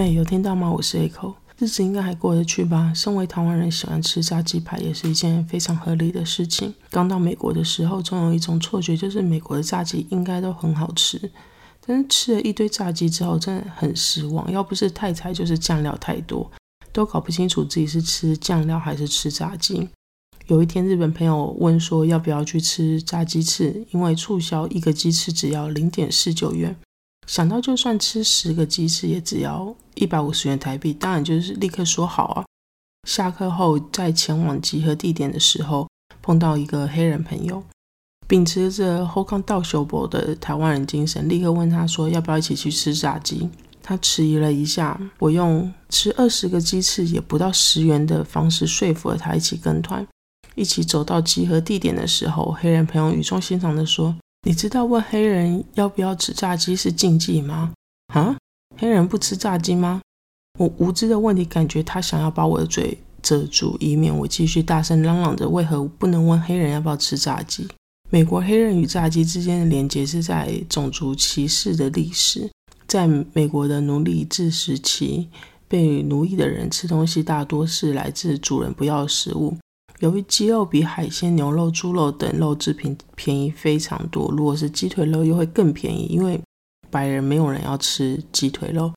[0.00, 0.72] 哎，有听到吗？
[0.72, 2.90] 我是 Echo，日子应该还过得去吧？
[2.94, 6.72] 身为台湾人，喜欢吃炸鸡排也是一件非常合理的事情。
[6.88, 11.30] 刚到美国的时候，总有一种错觉，就是美国的炸鸡应该都很好吃。
[11.86, 14.50] 但是吃了一堆炸鸡之后，真的很失望。
[14.50, 16.50] 要不是太菜，就是酱料太多，
[16.92, 19.86] 都搞不清楚自己是吃酱料还是吃炸鸡。
[20.46, 26.74] 有一天，日本朋友问说要不要去吃炸鸡翅，因为促销一个鸡翅只要零点四九元。
[27.30, 32.44] 想到就算吃十个鸡翅也只要一百五十元台币，当然就是立刻说好啊。
[33.08, 35.86] 下课后在前往集合地点的时候，
[36.20, 37.62] 碰到一个黑人朋友，
[38.26, 43.48] 秉持着后康道修博的台湾人精神，立刻问他说要不要一起去吃炸鸡。
[43.80, 50.04] 他迟疑了一下，我用吃二十个鸡翅也不到十元的方式说服了他一起跟团。
[50.56, 57.72] 一起走到集合地点的时候，黑人朋友语重心长地说：“你知道问黑人要不要吃炸鸡是禁忌吗？
[58.14, 58.36] 啊，
[58.78, 60.00] 黑人不吃炸鸡吗？”
[60.58, 67.68] 我无知的问题，感觉他想要把我的嘴遮住，以免我继续大声嚷嚷着为何不能问黑人要不要吃炸鸡。
[68.10, 72.50] 美国黑人与炸鸡之间的连结是在种族歧视的历史，
[72.86, 75.28] 在美国的奴隶制时期，
[75.68, 79.56] 被奴役的人吃东西大多是来自主人不要的食物。
[80.00, 86.40] 由于鸡肉比海鲜、牛肉、猪肉等肉制品便宜非常多，如果是鸡腿肉又会更便宜，因为
[86.90, 88.90] 白人没有人要吃鸡腿肉，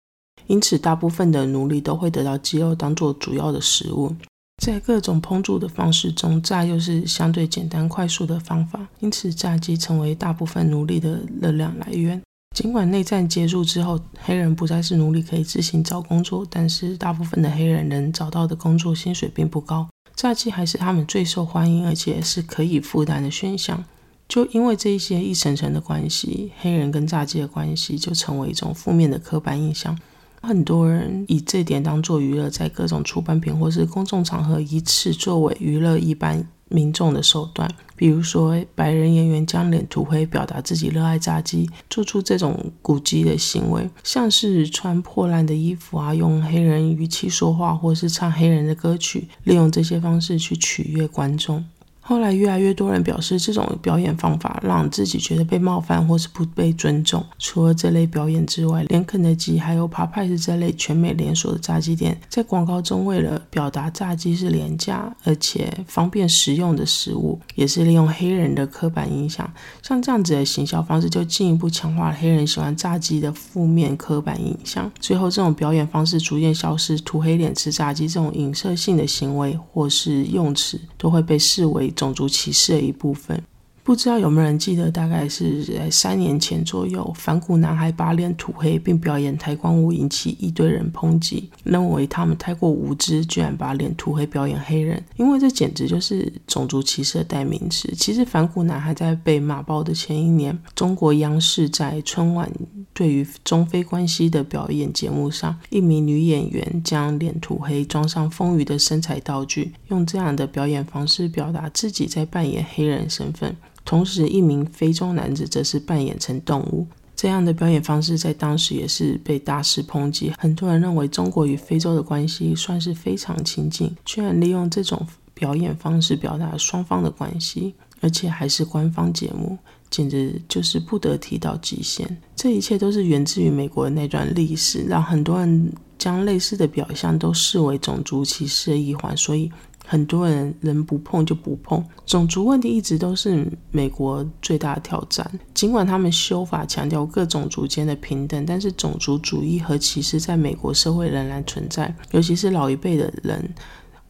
[0.47, 4.15] 因此大部分的奴隶都会得到鸡肉当做主要的食物。
[4.63, 12.21] 在各种烹煮的方式中，炸又是相对简单快速的方法，因此炸鸡成为大部分奴隶的热量来源。
[12.55, 19.89] 尽管内战结束之后，黑人不再是奴隶，可以自行找工作，但是大部分的黑人能找到的工作薪水并不高。
[20.15, 23.83] 炸鸡还是他们最受欢迎，而且是可以负担的选项。
[24.29, 29.97] 就因为这一些一层层的关系，黑人跟炸鸡的关系就成为一种负面的刻板印象。
[30.41, 36.47] 很多人以这点当做娱乐，在各种出版品或是公众场合，以此作为娱乐一般。
[36.73, 51.63] 民众的手段，比如说白人演员将脸涂黑，表达自己热爱炸鸡，做出这种古鸡的行为，像是穿破烂的衣服啊，用黑人语气说话，或是唱黑人的歌曲，利用这些方式去取悦观众。
[52.05, 57.25] 后来，越来越多人表示，这种表演方法让自己觉得被冒犯或是不被尊重。
[57.39, 69.49] 除了这类表演之外，连肯德基还有爬派斯这类全美连锁的炸鸡店，在广告中为了表达炸鸡是廉价而且方便食用的食物，也是利用黑人的刻板印象。
[69.81, 74.91] 像这样子的行销方式，就进一步强化了黑人喜欢炸鸡的负面刻板印象。
[74.99, 81.92] 最后，这种表演方式逐渐消失，涂黑脸吃炸鸡这种影射性的行为或是用词，都会被视为。
[81.93, 83.43] 种族歧视的一部分，
[83.83, 84.89] 不知道有没有人记得？
[84.89, 97.93] 大概是在三年前左右，反骨男孩把脸涂黑并表演抬棺舞，引起一堆人抨击，认为他们太过无知，居然把脸涂黑表演黑人，因为这简直就是种族歧视的代名词。
[97.97, 102.49] 其实反骨男孩在被骂爆的前一年，中国央视在春晚
[102.93, 113.53] 对于中非关系的表演节目上，一名女演员将脸涂黑，装上丰腴的身材道具，用这样的表演方式表达自己在扮演黑人身份。
[113.85, 116.87] 同时，一名非洲男子则是扮演成动物。
[117.15, 120.33] 这样的表演方式在当时也是被大肆抨击。
[120.37, 129.57] 很多人认为中国与非洲的关系算是非常亲近，居然利用这种表演方式表达双方的关系，而且还是官方节目，
[129.89, 132.17] 简直就是不得提到极限。
[132.35, 139.51] 这一切都是源自于美国的那段历史，让很多人将类似的表象都视为种族歧视的一环，所以。
[139.85, 145.29] 很多人能不碰就不碰，种族问题一直都是美国最大的挑战。
[145.53, 153.47] 尽管他们修法强调各种族间的平等，但是种族主义和歧视在美国社会仍然存在，尤其是老一辈的人。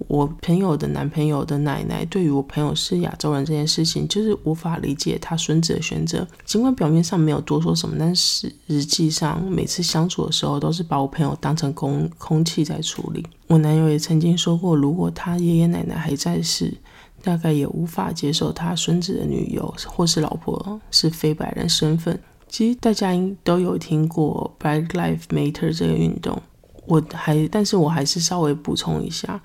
[0.07, 6.27] 我朋友的男朋友的奶奶对于我朋友是亚洲人这件事情，就是无法理解他孙子的选择。
[6.45, 13.25] 尽管表面上没有多说什么，但是实际上每次相处的时候，都是把我朋友当成空空气在处理。
[13.47, 16.73] 我男友也曾经说过，如果他爷爷奶奶还在世，
[17.21, 22.19] 大概也无法接受他孙子的女友或是老婆是非白人身份。
[22.49, 26.39] 其实大家应都有听过 Black Lives Matter 这个运动，
[26.85, 29.41] 我还，但是我还是稍微补充一下。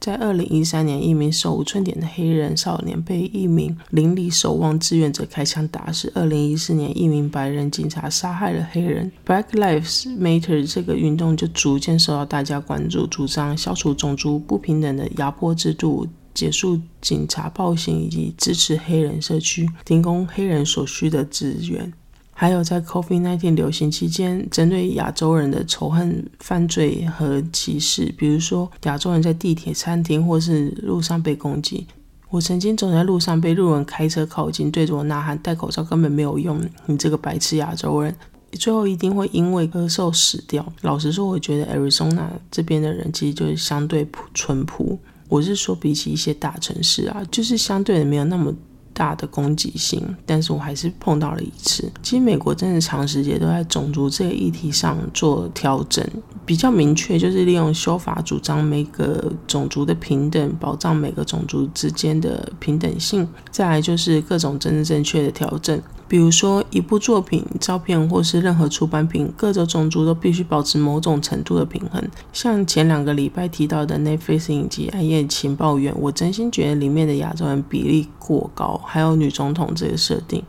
[0.00, 6.10] 在二零一三年，一名手无寸铁的黑人少年被一名邻里守望志愿者开枪打死。
[6.14, 9.10] 二零一四年，一名白人警察杀害了黑人。
[9.26, 21.92] Black Lives Matter 这个运动就逐渐受到大家关注，主张消除种族不平等的压迫制度，结束警察暴行，以及支持黑人社区，提供黑人所需的资源。
[22.40, 31.84] 还有在 COVID-19 流行期间，针对亚洲人的仇恨犯罪和歧视，比如说亚洲人在地铁、餐厅或是路上被攻击。
[32.30, 38.14] 我曾经走在路上，被路人开车靠近，对着我呐喊：“戴口罩根本没有用，你这个白痴亚洲人，
[38.52, 44.96] 最后一定会因为咳嗽死掉。”老实说，我觉得 Arizona 这边的人其实就是相对朴淳朴。
[45.28, 48.54] 我是说，比起一些大城市啊，就是相对的没有那么。
[48.92, 51.90] 大的攻击性，但是我还是碰到了一次。
[52.02, 56.04] 其实美国真的长时间都在种族这个议题上做调整，
[56.44, 63.28] 比较明确就是利用修法主张每个种族的平等，保障每个种族之间的平等性。
[63.50, 65.80] 再来就是各种政治正确的调整。
[66.08, 72.02] 比如说，一部作品、照片或是任何出版品，各种种族都必须保持某种程度的平衡。
[72.32, 80.42] 像前两个礼拜提到的 Netflix 影集《暗夜情报员》，我真心觉得里面的亚洲人比例过高，还有女总统这个设定。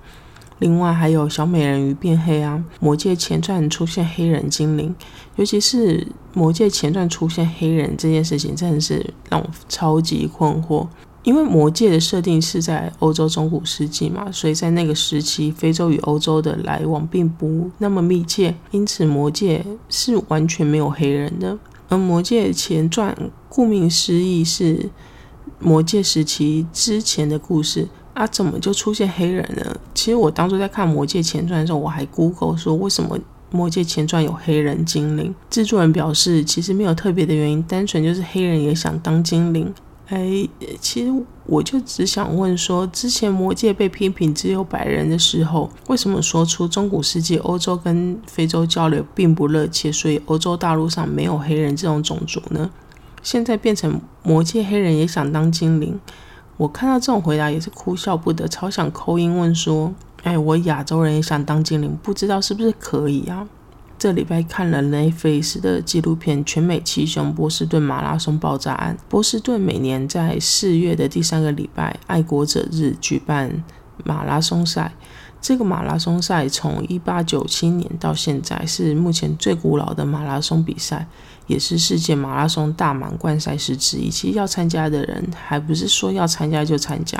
[0.59, 4.93] 另外还有小美人鱼变黑啊，《魔戒前传》出现黑人精灵，
[5.35, 5.97] 尤其是
[6.33, 10.87] 《魔戒前传》出现黑人这件事情，真的是让我超级困惑。
[11.23, 21.57] 因为魔界的设定是在欧洲中古世纪嘛，所以在那个时期，非洲与欧洲的来往并不那么密切，因此魔界是完全没有黑人的。
[21.89, 23.15] 而魔界前传，
[23.49, 24.89] 顾名思义是
[25.59, 29.75] 魔界时期之前的故事啊，怎么就出现黑人呢？
[29.93, 33.17] 其实我当初在看魔界前传的时候，我还 Google 说为什么
[33.51, 39.73] 魔界前传有黑人精灵，制作人表示其实没有特别的原因，单纯就是黑人也想当精灵。
[40.09, 40.49] 哎，
[40.81, 41.13] 其实
[41.45, 52.71] 我就只想问说，之前魔界被批评只有白人的时候，为什么说出中古世纪欧洲跟非洲交流并不热切，所以欧洲大陆上没有黑人这种种族呢？
[53.21, 55.99] 现在变成魔界黑人也想当精灵，
[56.57, 63.47] 我看到这种回答也是哭笑不得，超想扣音问说，哎，我亚洲人也想当精灵，不知道是不是可以啊？
[63.99, 68.95] 这礼拜看了 Netflix 的纪录片《全美七雄波士顿马拉松爆炸案》。
[69.09, 73.61] 波士顿每年在四月的第三个礼拜，爱国者日举办
[74.05, 74.93] 马拉松赛。
[75.41, 81.05] 这个马拉松赛从一八九七年到现在是目前最古老的马拉松比赛。
[81.49, 84.07] 也是世界马拉松大满贯赛事之一。
[84.07, 87.19] 其实要参加的人，还不是说要参加就参加，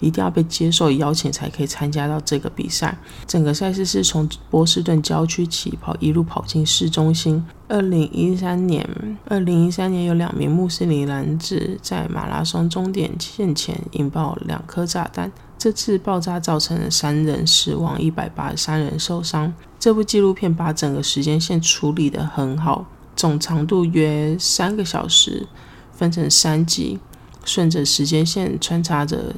[0.00, 2.96] 一定要被接受邀请才可以参加到这个比赛。
[3.26, 7.42] 整个赛事是从波士顿郊区起跑，一路跑进市中心。
[7.68, 8.86] 二零一三年，
[9.26, 19.54] 二零一三年有两名穆斯林男子在马拉松终点线前引爆两颗炸弹，这次爆炸造成了三人死亡，一百八十三人受伤。
[19.78, 22.84] 这部纪录片把整个时间线处理得很好。
[23.14, 25.46] 总长度约三个小时，
[25.92, 26.98] 分成三集，
[27.44, 29.34] 顺着时间线穿插着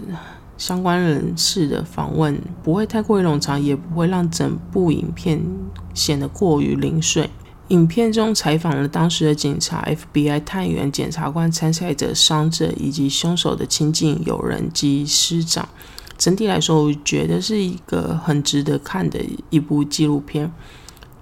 [0.57, 5.43] 相关人士的访问，不会太过于冗长，也不会让整部影片
[5.93, 7.29] 显得过于零碎。
[7.69, 9.83] 影片中采访了当时的警察、
[10.13, 15.67] FBI 探员、检察官、参赛者、伤者以及凶手的亲近友人及师长。
[16.19, 20.53] 整体来说，我觉得是一个很值得看的一部纪录片。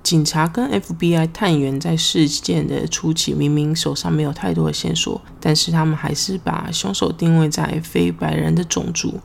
[0.02, 9.20] 警察跟 FBI 探员在事件的初期，明明手上没有太多的线索，但是他们还是把凶手定位在非白人的种族。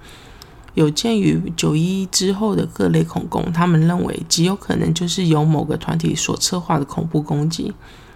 [0.73, 7.73] 有鉴于九一之后的各类恐攻，他们认为极有可能就是由某个团体所策划的恐怖攻击。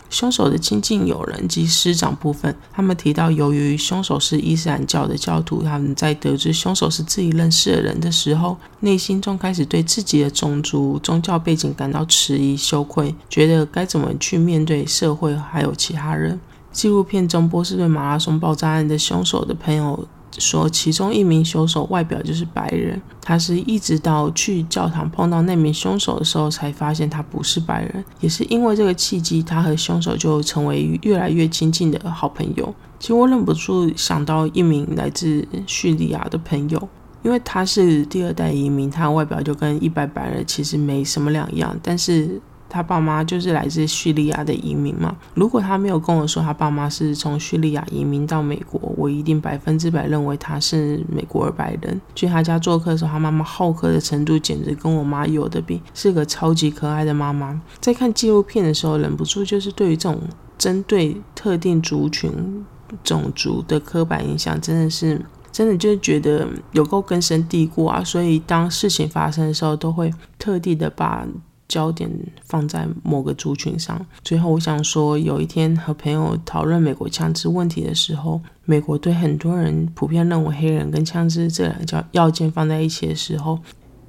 [0.09, 16.39] 凶手的亲近友人及师长部分，他们提到，由于凶手是伊斯兰教的教徒，他们在得知凶手是自己认识的人的时候，内心中开始对自己的种族、宗教背景感到迟疑、羞愧，觉得该怎么去面对社会还有其他人。
[16.71, 20.07] 纪录片中波士顿马拉松爆炸案的凶手的朋友。
[20.39, 28.03] 说，其中一名凶手外表就是白人，他是一直到去教堂碰到那名凶手的时候，才发现他不是白人。
[28.21, 32.73] 也是因为这个契机，他和凶手就成为越来越亲近的好朋友。
[32.99, 36.89] 其实我忍不住想到一名来自叙利亚的朋友，
[37.23, 42.41] 因为他是第二代移民，他外表就跟一般白人其实没什么两样，但是。
[42.69, 45.15] 他爸妈就是来自叙利亚的移民嘛？
[45.33, 51.99] 如果他没有跟我说他爸妈是从叙利亚移民到美国，我一定百分之百认为他是美国白人。
[52.13, 57.59] 去他家做客的时候，他妈妈好客的程度简直跟我妈有的比，是个超级可爱的妈妈。
[57.81, 60.21] 在看纪录片的时候，忍不住就是对于这种
[60.57, 62.63] 针对特定族群、
[63.03, 65.19] 种族的刻板印象，真的是
[65.51, 68.03] 真的就是觉得有够根深蒂固啊！
[68.03, 71.25] 所以当事情发生的时候，都会特地的把。
[71.69, 72.09] 焦点
[72.43, 74.05] 放在某个族群上。
[74.21, 83.59] 最后，我想说，有一天和朋友讨论美国枪支问题的时候，美国对很多人普遍认为黑人跟枪支这两条要件放在一起的时候，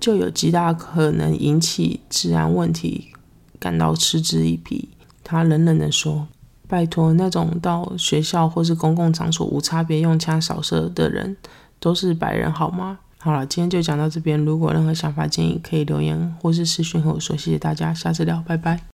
[0.00, 3.12] 就有极大可能引起治安问题，
[3.60, 4.88] 感到嗤之以鼻。
[5.22, 6.26] 他冷冷地说
[6.66, 11.36] ：“拜托，那种到学校或是公共场所无差别用枪扫射的人，
[11.78, 14.42] 都是白人好吗？”好了，今天就讲到这边。
[14.42, 17.36] 如果任何想法建议，可以留言或是私讯和我说。
[17.36, 18.89] 谢谢大家，下次聊，拜拜。